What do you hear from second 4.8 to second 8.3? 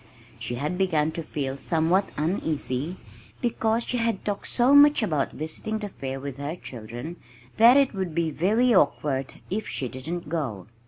about visiting the fair with her children that it would